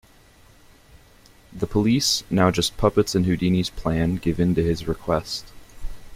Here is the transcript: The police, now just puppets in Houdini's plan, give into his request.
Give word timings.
The 1.53 1.67
police, 1.67 2.23
now 2.31 2.49
just 2.49 2.75
puppets 2.75 3.13
in 3.13 3.25
Houdini's 3.25 3.69
plan, 3.69 4.15
give 4.15 4.39
into 4.39 4.63
his 4.63 4.87
request. 4.87 5.45